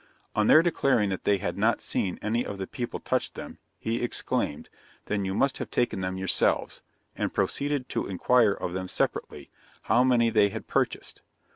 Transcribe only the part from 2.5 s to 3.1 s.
the people